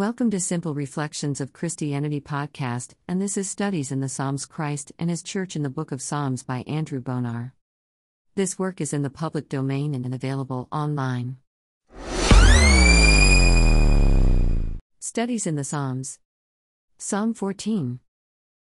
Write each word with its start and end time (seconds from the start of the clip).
Welcome 0.00 0.30
to 0.30 0.40
Simple 0.40 0.72
Reflections 0.72 1.42
of 1.42 1.52
Christianity 1.52 2.22
podcast, 2.22 2.94
and 3.06 3.20
this 3.20 3.36
is 3.36 3.50
Studies 3.50 3.92
in 3.92 4.00
the 4.00 4.08
Psalms 4.08 4.46
Christ 4.46 4.92
and 4.98 5.10
His 5.10 5.22
Church 5.22 5.56
in 5.56 5.62
the 5.62 5.68
Book 5.68 5.92
of 5.92 6.00
Psalms 6.00 6.42
by 6.42 6.64
Andrew 6.66 7.00
Bonar. 7.02 7.52
This 8.34 8.58
work 8.58 8.80
is 8.80 8.94
in 8.94 9.02
the 9.02 9.10
public 9.10 9.50
domain 9.50 9.94
and 9.94 10.14
available 10.14 10.68
online. 10.72 11.36
Studies 15.00 15.46
in 15.46 15.56
the 15.56 15.64
Psalms. 15.64 16.18
Psalm 16.96 17.34
14. 17.34 18.00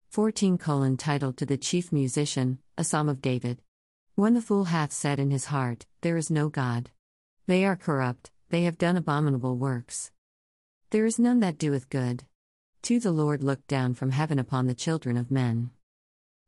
14 0.08 0.58
colon 0.58 0.96
titled 0.96 1.36
to 1.36 1.46
the 1.46 1.56
chief 1.56 1.92
musician, 1.92 2.58
a 2.76 2.82
psalm 2.82 3.08
of 3.08 3.22
David. 3.22 3.62
When 4.16 4.34
the 4.34 4.42
fool 4.42 4.64
hath 4.64 4.92
said 4.92 5.20
in 5.20 5.30
his 5.30 5.44
heart, 5.44 5.86
There 6.00 6.16
is 6.16 6.28
no 6.28 6.48
God. 6.48 6.90
They 7.46 7.64
are 7.64 7.76
corrupt, 7.76 8.32
they 8.48 8.64
have 8.64 8.78
done 8.78 8.96
abominable 8.96 9.56
works. 9.56 10.10
There 10.90 11.06
is 11.06 11.20
none 11.20 11.38
that 11.38 11.56
doeth 11.56 11.88
good. 11.88 12.24
To 12.82 12.98
The 12.98 13.12
Lord 13.12 13.44
looked 13.44 13.68
down 13.68 13.94
from 13.94 14.10
heaven 14.10 14.40
upon 14.40 14.66
the 14.66 14.74
children 14.74 15.16
of 15.16 15.30
men. 15.30 15.70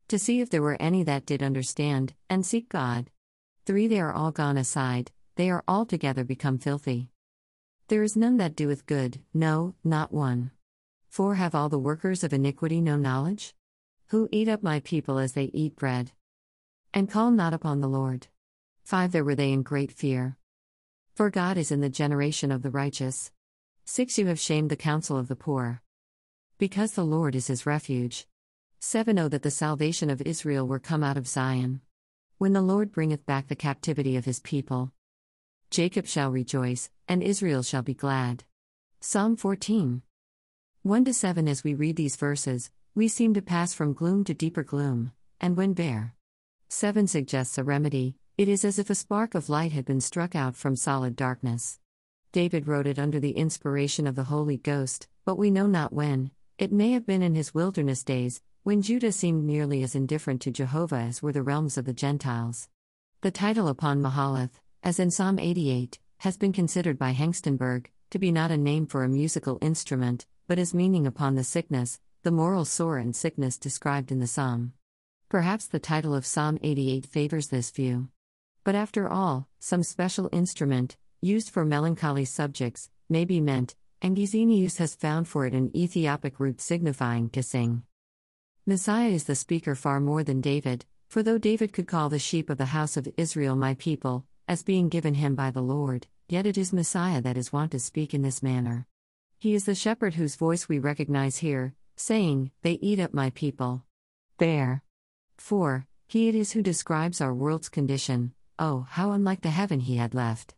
To 0.09 0.19
see 0.19 0.41
if 0.41 0.49
there 0.49 0.61
were 0.61 0.75
any 0.81 1.01
that 1.03 1.25
did 1.25 1.41
understand, 1.41 2.13
and 2.29 2.45
seek 2.45 2.67
God. 2.67 3.09
3 3.65 3.87
They 3.87 4.01
are 4.01 4.11
all 4.11 4.31
gone 4.31 4.57
aside, 4.57 5.13
they 5.35 5.49
are 5.49 5.63
altogether 5.65 6.25
become 6.25 6.57
filthy. 6.57 7.09
There 7.87 8.03
is 8.03 8.17
none 8.17 8.35
that 8.35 8.57
doeth 8.57 8.85
good, 8.85 9.21
no, 9.33 9.75
not 9.81 10.11
one. 10.11 10.51
4 11.07 11.35
Have 11.35 11.55
all 11.55 11.69
the 11.69 11.79
workers 11.79 12.21
of 12.25 12.33
iniquity 12.33 12.81
no 12.81 12.97
knowledge? 12.97 13.55
Who 14.07 14.27
eat 14.29 14.49
up 14.49 14.61
my 14.61 14.81
people 14.81 15.19
as 15.19 15.31
they 15.31 15.51
eat 15.53 15.77
bread? 15.77 16.11
And 16.93 17.09
call 17.09 17.31
not 17.31 17.53
upon 17.53 17.79
the 17.79 17.87
Lord. 17.87 18.27
5 18.83 19.13
There 19.13 19.23
were 19.23 19.35
they 19.35 19.53
in 19.53 19.63
great 19.63 19.93
fear. 19.93 20.37
For 21.15 21.29
God 21.29 21.57
is 21.57 21.71
in 21.71 21.79
the 21.79 21.89
generation 21.89 22.51
of 22.51 22.61
the 22.61 22.71
righteous. 22.71 23.31
6 23.85 24.17
You 24.17 24.27
have 24.27 24.39
shamed 24.39 24.69
the 24.69 24.77
counsel 24.77 25.17
of 25.17 25.27
the 25.27 25.35
poor. 25.35 25.81
Because 26.57 26.93
the 26.93 27.03
Lord 27.03 27.35
is 27.35 27.47
his 27.47 27.65
refuge. 27.65 28.25
7 28.79 29.19
Oh, 29.19 29.27
that 29.27 29.43
the 29.43 29.51
salvation 29.51 30.09
of 30.09 30.21
Israel 30.21 30.65
were 30.65 30.79
come 30.79 31.03
out 31.03 31.17
of 31.17 31.27
Zion. 31.27 31.81
When 32.37 32.53
the 32.53 32.61
Lord 32.61 32.93
bringeth 32.93 33.25
back 33.25 33.49
the 33.49 33.57
captivity 33.57 34.15
of 34.15 34.23
his 34.23 34.39
people. 34.39 34.93
Jacob 35.69 36.07
shall 36.07 36.31
rejoice, 36.31 36.89
and 37.09 37.21
Israel 37.21 37.61
shall 37.61 37.81
be 37.81 37.93
glad. 37.93 38.45
Psalm 39.01 39.35
14. 39.35 40.01
1 40.83 41.05
to 41.05 41.13
7 41.13 41.47
As 41.49 41.65
we 41.65 41.73
read 41.73 41.97
these 41.97 42.15
verses, 42.15 42.71
we 42.95 43.09
seem 43.09 43.33
to 43.33 43.41
pass 43.41 43.73
from 43.73 43.93
gloom 43.93 44.23
to 44.23 44.33
deeper 44.33 44.63
gloom, 44.63 45.11
and 45.41 45.57
when 45.57 45.73
bare. 45.73 46.15
7 46.69 47.05
suggests 47.07 47.57
a 47.57 47.65
remedy, 47.65 48.15
it 48.37 48.47
is 48.47 48.63
as 48.63 48.79
if 48.79 48.89
a 48.89 48.95
spark 48.95 49.35
of 49.35 49.49
light 49.49 49.73
had 49.73 49.83
been 49.83 50.01
struck 50.01 50.35
out 50.35 50.55
from 50.55 50.77
solid 50.77 51.17
darkness. 51.17 51.79
David 52.33 52.67
wrote 52.67 52.87
it 52.87 52.97
under 52.97 53.19
the 53.19 53.37
inspiration 53.37 54.07
of 54.07 54.15
the 54.15 54.23
Holy 54.23 54.57
Ghost, 54.57 55.07
but 55.23 55.37
we 55.37 55.51
know 55.51 55.67
not 55.67 55.93
when. 55.93 56.31
It 56.57 56.71
may 56.71 56.91
have 56.93 57.05
been 57.05 57.21
in 57.21 57.35
his 57.35 57.53
wilderness 57.53 58.03
days, 58.03 58.41
when 58.63 58.81
Judah 58.81 59.11
seemed 59.11 59.45
nearly 59.45 59.83
as 59.83 59.93
indifferent 59.93 60.41
to 60.41 60.49
Jehovah 60.49 60.95
as 60.95 61.21
were 61.21 61.31
the 61.31 61.43
realms 61.43 61.77
of 61.77 61.85
the 61.85 61.93
Gentiles. 61.93 62.69
The 63.21 63.29
title 63.29 63.67
upon 63.67 64.01
Mahalath, 64.01 64.59
as 64.81 64.99
in 64.99 65.11
Psalm 65.11 65.37
88, 65.37 65.99
has 66.21 66.35
been 66.35 66.53
considered 66.53 66.97
by 66.97 67.13
Hengstenberg 67.13 67.85
to 68.09 68.17
be 68.17 68.31
not 68.31 68.49
a 68.49 68.57
name 68.57 68.87
for 68.87 69.03
a 69.03 69.09
musical 69.09 69.59
instrument, 69.61 70.25
but 70.47 70.57
as 70.57 70.73
meaning 70.73 71.05
upon 71.05 71.35
the 71.35 71.43
sickness, 71.43 71.99
the 72.23 72.31
moral 72.31 72.65
sore 72.65 72.97
and 72.97 73.15
sickness 73.15 73.59
described 73.59 74.11
in 74.11 74.17
the 74.17 74.25
psalm. 74.25 74.73
Perhaps 75.29 75.67
the 75.67 75.79
title 75.79 76.15
of 76.15 76.25
Psalm 76.25 76.57
88 76.63 77.05
favors 77.05 77.49
this 77.49 77.69
view. 77.69 78.09
But 78.63 78.73
after 78.73 79.07
all, 79.07 79.47
some 79.59 79.83
special 79.83 80.29
instrument, 80.31 80.97
used 81.23 81.49
for 81.49 81.63
melancholy 81.63 82.25
subjects, 82.25 82.89
may 83.09 83.23
be 83.23 83.39
meant, 83.39 83.75
and 84.01 84.17
Gesenius 84.17 84.77
has 84.77 84.93
found 84.93 85.27
for 85.27 85.45
it 85.45 85.53
an 85.53 85.71
Ethiopic 85.75 86.39
root 86.39 86.59
signifying 86.59 87.29
to 87.29 87.41
sing. 87.41 87.83
Messiah 88.65 89.09
is 89.09 89.23
the 89.23 89.35
speaker 89.35 89.75
far 89.75 89.99
more 90.01 90.23
than 90.23 90.41
David, 90.41 90.85
for 91.07 91.23
though 91.23 91.37
David 91.37 91.71
could 91.71 91.87
call 91.87 92.09
the 92.09 92.19
sheep 92.19 92.49
of 92.49 92.57
the 92.57 92.65
house 92.65 92.97
of 92.97 93.07
Israel 93.15 93.55
my 93.55 93.73
people, 93.75 94.25
as 94.47 94.63
being 94.63 94.89
given 94.89 95.13
him 95.13 95.35
by 95.35 95.49
the 95.49 95.61
Lord, 95.61 96.07
yet 96.27 96.45
it 96.45 96.57
is 96.57 96.73
Messiah 96.73 97.21
that 97.21 97.37
is 97.37 97.53
wont 97.53 97.71
to 97.71 97.79
speak 97.79 98.13
in 98.13 98.21
this 98.21 98.43
manner. 98.43 98.85
He 99.39 99.53
is 99.53 99.65
the 99.65 99.75
shepherd 99.75 100.15
whose 100.15 100.35
voice 100.35 100.67
we 100.67 100.79
recognize 100.79 101.37
here, 101.37 101.73
saying, 101.95 102.51
They 102.63 102.73
eat 102.73 102.99
up 102.99 103.13
my 103.13 103.29
people. 103.29 103.83
There. 104.39 104.83
4. 105.37 105.87
He 106.07 106.27
it 106.27 106.35
is 106.35 106.51
who 106.51 106.61
describes 106.61 107.21
our 107.21 107.33
world's 107.33 107.69
condition, 107.69 108.33
oh, 108.59 108.87
how 108.89 109.11
unlike 109.11 109.41
the 109.41 109.49
heaven 109.49 109.79
he 109.79 109.95
had 109.97 110.13
left. 110.13 110.55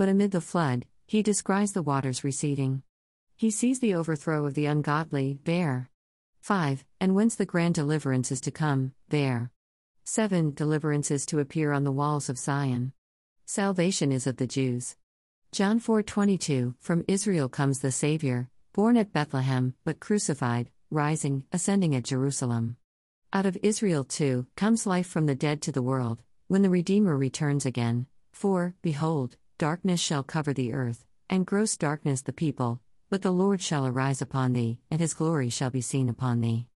But 0.00 0.08
amid 0.08 0.30
the 0.30 0.40
flood, 0.40 0.86
he 1.06 1.22
descries 1.22 1.74
the 1.74 1.82
waters 1.82 2.24
receding. 2.24 2.82
He 3.36 3.50
sees 3.50 3.80
the 3.80 3.94
overthrow 3.94 4.46
of 4.46 4.54
the 4.54 4.64
ungodly, 4.64 5.40
there. 5.44 5.90
5. 6.40 6.86
And 7.02 7.14
whence 7.14 7.34
the 7.34 7.44
grand 7.44 7.74
deliverance 7.74 8.32
is 8.32 8.40
to 8.40 8.50
come, 8.50 8.94
there. 9.10 9.50
7. 10.04 10.54
Deliverance 10.54 11.10
is 11.10 11.26
to 11.26 11.38
appear 11.38 11.72
on 11.72 11.84
the 11.84 11.92
walls 11.92 12.30
of 12.30 12.38
Zion. 12.38 12.94
Salvation 13.44 14.10
is 14.10 14.26
of 14.26 14.38
the 14.38 14.46
Jews. 14.46 14.96
John 15.52 15.78
4:22 15.78 16.76
From 16.80 17.04
Israel 17.06 17.50
comes 17.50 17.80
the 17.80 17.92
Savior, 17.92 18.48
born 18.72 18.96
at 18.96 19.12
Bethlehem, 19.12 19.74
but 19.84 20.00
crucified, 20.00 20.70
rising, 20.88 21.44
ascending 21.52 21.94
at 21.94 22.04
Jerusalem. 22.04 22.78
Out 23.34 23.44
of 23.44 23.58
Israel 23.62 24.04
too 24.04 24.46
comes 24.56 24.86
life 24.86 25.06
from 25.06 25.26
the 25.26 25.34
dead 25.34 25.60
to 25.60 25.72
the 25.72 25.82
world, 25.82 26.22
when 26.48 26.62
the 26.62 26.70
Redeemer 26.70 27.18
returns 27.18 27.66
again. 27.66 28.06
For, 28.32 28.74
behold, 28.80 29.36
Darkness 29.60 30.00
shall 30.00 30.22
cover 30.22 30.54
the 30.54 30.72
earth, 30.72 31.04
and 31.28 31.44
gross 31.44 31.76
darkness 31.76 32.22
the 32.22 32.32
people, 32.32 32.80
but 33.10 33.20
the 33.20 33.30
Lord 33.30 33.60
shall 33.60 33.86
arise 33.86 34.22
upon 34.22 34.54
thee, 34.54 34.78
and 34.90 35.02
his 35.02 35.12
glory 35.12 35.50
shall 35.50 35.68
be 35.68 35.82
seen 35.82 36.08
upon 36.08 36.40
thee. 36.40 36.66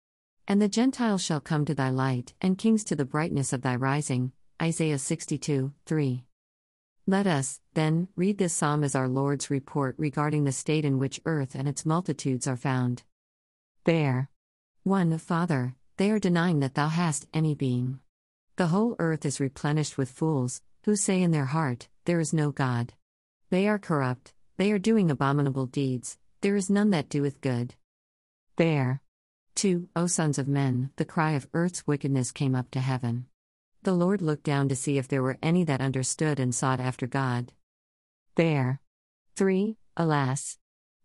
And 0.46 0.60
the 0.60 0.68
Gentiles 0.68 1.22
shall 1.22 1.40
come 1.40 1.64
to 1.64 1.74
thy 1.74 1.88
light, 1.88 2.34
and 2.42 2.58
kings 2.58 2.84
to 2.84 2.94
the 2.94 3.06
brightness 3.06 3.54
of 3.54 3.62
thy 3.62 3.74
rising. 3.74 4.32
Isaiah 4.60 4.98
62, 4.98 5.72
3. 5.86 6.24
Let 7.06 7.26
us, 7.26 7.62
then, 7.72 8.08
read 8.16 8.36
this 8.36 8.52
psalm 8.52 8.84
as 8.84 8.94
our 8.94 9.08
Lord's 9.08 9.48
report 9.48 9.94
regarding 9.96 10.44
the 10.44 10.52
state 10.52 10.84
in 10.84 10.98
which 10.98 11.22
earth 11.24 11.54
and 11.54 11.66
its 11.66 11.86
multitudes 11.86 12.46
are 12.46 12.54
found. 12.54 13.02
There. 13.84 14.28
1. 14.82 15.16
Father, 15.16 15.74
they 15.96 16.10
are 16.10 16.18
denying 16.18 16.60
that 16.60 16.74
thou 16.74 16.88
hast 16.88 17.28
any 17.32 17.54
being. 17.54 18.00
The 18.56 18.66
whole 18.66 18.94
earth 18.98 19.24
is 19.24 19.40
replenished 19.40 19.96
with 19.96 20.10
fools, 20.10 20.60
who 20.84 20.96
say 20.96 21.22
in 21.22 21.30
their 21.30 21.46
heart, 21.46 21.88
There 22.04 22.20
is 22.20 22.34
no 22.34 22.50
God. 22.50 22.92
They 23.50 23.66
are 23.66 23.78
corrupt, 23.78 24.34
they 24.58 24.72
are 24.72 24.78
doing 24.78 25.10
abominable 25.10 25.66
deeds, 25.66 26.18
there 26.42 26.56
is 26.56 26.68
none 26.68 26.90
that 26.90 27.08
doeth 27.08 27.40
good. 27.40 27.74
There. 28.56 29.00
2. 29.54 29.88
O 29.96 30.06
sons 30.06 30.38
of 30.38 30.46
men, 30.46 30.90
the 30.96 31.04
cry 31.04 31.32
of 31.32 31.48
earth's 31.54 31.86
wickedness 31.86 32.32
came 32.32 32.54
up 32.54 32.70
to 32.72 32.80
heaven. 32.80 33.26
The 33.82 33.94
Lord 33.94 34.20
looked 34.20 34.44
down 34.44 34.68
to 34.68 34.76
see 34.76 34.98
if 34.98 35.08
there 35.08 35.22
were 35.22 35.38
any 35.42 35.64
that 35.64 35.80
understood 35.80 36.38
and 36.38 36.54
sought 36.54 36.80
after 36.80 37.06
God. 37.06 37.52
There. 38.34 38.80
3. 39.36 39.76
Alas! 39.96 40.58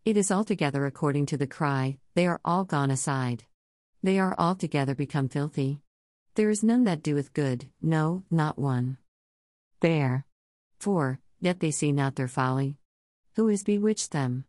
It 0.03 0.17
is 0.17 0.31
altogether 0.31 0.85
according 0.85 1.27
to 1.27 1.37
the 1.37 1.47
cry, 1.47 1.99
they 2.15 2.27
are 2.27 2.41
all 2.43 2.65
gone 2.65 2.91
aside. 2.91 3.45
They 4.03 4.19
are 4.19 4.35
altogether 4.37 4.95
become 4.95 5.29
filthy. 5.29 5.81
There 6.35 6.49
is 6.49 6.63
none 6.63 6.83
that 6.85 7.03
doeth 7.03 7.33
good, 7.33 7.69
no, 7.81 8.23
not 8.29 8.57
one. 8.57 8.97
There. 9.81 10.25
4. 10.79 11.19
Yet 11.41 11.59
they 11.59 11.71
see 11.71 11.91
not 11.91 12.15
their 12.15 12.27
folly. 12.27 12.77
Who 13.35 13.47
has 13.47 13.63
bewitched 13.63 14.11
them? 14.11 14.45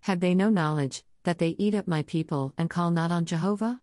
Have 0.00 0.20
they 0.20 0.34
no 0.34 0.48
knowledge, 0.48 1.04
that 1.24 1.38
they 1.38 1.50
eat 1.58 1.74
up 1.74 1.86
my 1.86 2.02
people, 2.02 2.54
and 2.56 2.70
call 2.70 2.90
not 2.90 3.10
on 3.10 3.26
Jehovah? 3.26 3.80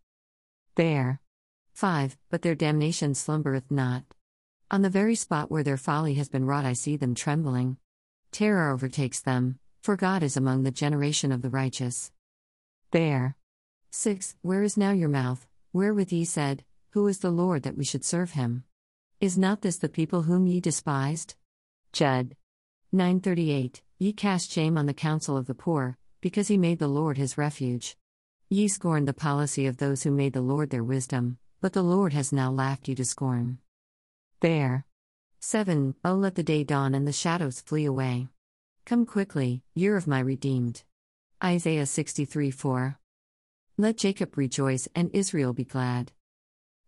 There. 0.75 1.21
5. 1.73 2.17
But 2.29 2.41
their 2.41 2.55
damnation 2.55 3.13
slumbereth 3.13 3.69
not. 3.69 4.03
On 4.71 4.81
the 4.81 4.89
very 4.89 5.15
spot 5.15 5.51
where 5.51 5.63
their 5.63 5.77
folly 5.77 6.15
has 6.15 6.29
been 6.29 6.45
wrought, 6.45 6.65
I 6.65 6.73
see 6.73 6.97
them 6.97 7.15
trembling. 7.15 7.77
Terror 8.31 8.71
overtakes 8.71 9.21
them, 9.21 9.59
for 9.81 9.95
God 9.95 10.23
is 10.23 10.35
among 10.35 10.63
the 10.63 10.71
generation 10.71 11.31
of 11.31 11.41
the 11.41 11.49
righteous. 11.49 12.11
There. 12.91 13.37
6. 13.91 14.35
Where 14.41 14.63
is 14.63 14.77
now 14.77 14.91
your 14.91 15.09
mouth, 15.09 15.47
wherewith 15.71 16.11
ye 16.11 16.25
said, 16.25 16.63
Who 16.91 17.07
is 17.07 17.19
the 17.19 17.29
Lord 17.31 17.63
that 17.63 17.77
we 17.77 17.85
should 17.85 18.03
serve 18.03 18.31
him? 18.31 18.63
Is 19.21 19.37
not 19.37 19.61
this 19.61 19.77
the 19.77 19.89
people 19.89 20.23
whom 20.23 20.47
ye 20.47 20.59
despised? 20.59 21.35
Judd 21.97 22.35
938 22.91 23.81
Ye 23.97 24.13
cast 24.13 24.51
shame 24.51 24.77
on 24.77 24.85
the 24.85 24.93
counsel 24.93 25.35
of 25.35 25.47
the 25.47 25.55
poor, 25.55 25.97
because 26.21 26.47
he 26.47 26.55
made 26.55 26.77
the 26.77 26.87
Lord 26.87 27.17
his 27.17 27.39
refuge. 27.39 27.97
Ye 28.49 28.67
scorned 28.67 29.07
the 29.07 29.15
policy 29.15 29.65
of 29.65 29.77
those 29.77 30.03
who 30.03 30.11
made 30.11 30.33
the 30.33 30.41
Lord 30.41 30.69
their 30.69 30.83
wisdom, 30.83 31.39
but 31.59 31.73
the 31.73 31.81
Lord 31.81 32.13
has 32.13 32.31
now 32.31 32.51
laughed 32.51 32.87
you 32.87 32.93
to 32.93 33.03
scorn. 33.03 33.57
There. 34.41 34.85
7 35.39 35.95
Oh, 36.05 36.13
let 36.13 36.35
the 36.35 36.43
day 36.43 36.63
dawn 36.63 36.93
and 36.93 37.07
the 37.07 37.11
shadows 37.11 37.61
flee 37.61 37.85
away. 37.85 38.27
Come 38.85 39.07
quickly, 39.07 39.63
year 39.73 39.97
of 39.97 40.05
my 40.05 40.19
redeemed. 40.19 40.83
Isaiah 41.43 41.87
63 41.87 42.51
4. 42.51 42.99
Let 43.75 43.97
Jacob 43.97 44.37
rejoice 44.37 44.87
and 44.93 45.09
Israel 45.15 45.51
be 45.51 45.65
glad 45.65 46.11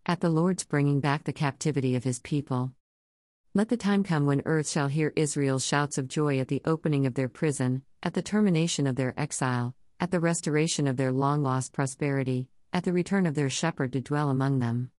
at 0.06 0.22
the 0.22 0.30
Lord's 0.30 0.66
bringing 0.66 1.00
back 1.00 1.24
the 1.24 1.34
captivity 1.34 1.96
of 1.96 2.04
his 2.04 2.20
people. 2.20 2.74
Let 3.56 3.69
the 3.69 3.78
time 3.78 4.04
come 4.04 4.28
when 4.28 4.44
earth 4.46 4.69
shall 4.69 4.90
hear 4.90 5.12
Israel's 5.16 5.66
shouts 5.66 5.98
of 5.98 6.07
joy 6.07 6.38
at 6.38 6.50
the 6.50 6.62
opening 6.66 7.07
of 7.07 7.16
their 7.16 7.28
prison, 7.28 7.81
at 8.04 8.13
the 8.13 8.22
termination 8.22 8.86
of 8.86 8.96
their 8.96 9.19
exile, 9.19 9.74
at 10.00 10.12
the 10.12 10.19
restoration 10.19 10.86
of 10.86 10.98
their 10.98 11.12
long 11.12 11.42
lost 11.42 11.74
prosperity, 11.74 12.48
at 12.72 12.84
the 12.84 12.94
return 12.94 13.25
of 13.25 13.34
their 13.34 13.50
shepherd 13.50 13.92
to 13.94 14.01
dwell 14.01 14.30
among 14.30 14.60
them. 14.60 14.92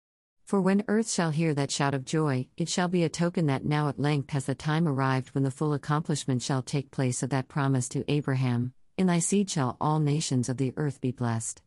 For 0.47 0.61
when 0.61 0.82
earth 0.88 1.08
shall 1.08 1.31
hear 1.31 1.55
that 1.55 1.70
shout 1.70 1.94
of 1.94 2.05
joy, 2.05 2.49
it 2.56 2.69
shall 2.69 2.88
be 2.88 3.05
a 3.05 3.08
token 3.08 3.47
that 3.47 3.64
now 3.64 3.88
at 3.88 4.00
length 4.00 4.31
has 4.31 4.47
the 4.47 4.56
time 4.56 4.88
arrived 4.88 5.29
when 5.29 5.44
the 5.44 5.52
full 5.52 5.73
accomplishment 5.73 6.43
shall 6.43 6.61
take 6.61 6.91
place 6.91 7.23
of 7.23 7.31
that 7.31 7.47
promise 7.47 7.88
to 7.91 8.05
Abraham 8.11 8.73
In 8.99 9.06
thy 9.06 9.20
seed 9.20 9.49
shall 9.49 9.76
all 9.81 10.00
nations 10.00 10.49
of 10.49 10.56
the 10.56 10.75
earth 10.76 11.00
be 11.00 11.12
blessed. 11.12 11.62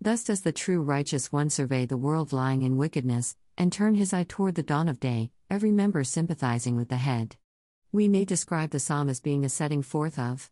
Thus 0.00 0.22
does 0.22 0.42
the 0.42 0.52
true 0.52 0.82
righteous 0.82 1.32
one 1.32 1.50
survey 1.50 1.84
the 1.84 1.96
world 1.96 2.32
lying 2.32 2.62
in 2.62 2.76
wickedness, 2.76 3.36
and 3.58 3.72
turn 3.72 3.94
his 3.94 4.12
eye 4.12 4.26
toward 4.28 4.54
the 4.54 4.62
dawn 4.62 4.88
of 4.88 5.00
day, 5.00 5.30
every 5.50 5.70
member 5.70 6.04
sympathizing 6.04 6.76
with 6.76 6.88
the 6.88 6.96
head. 6.96 7.36
We 7.92 8.08
may 8.08 8.24
describe 8.24 8.70
the 8.70 8.80
psalm 8.80 9.08
as 9.08 9.20
being 9.20 9.44
a 9.44 9.48
setting 9.48 9.82
forth 9.82 10.18
of 10.18 10.50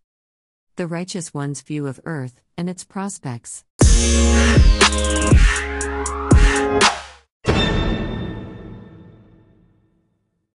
the 0.77 0.87
righteous 0.87 1.33
one's 1.33 1.63
view 1.63 1.87
of 1.87 2.01
earth 2.05 2.41
and 2.57 2.69
its 2.69 2.85
prospects. 2.85 3.65